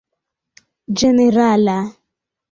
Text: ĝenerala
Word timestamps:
ĝenerala 1.01 1.75